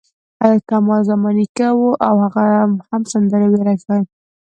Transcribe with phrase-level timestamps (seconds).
[0.69, 2.41] کمال زما نیکه و او هغه
[2.91, 4.01] هم سندرې ویلای شوې.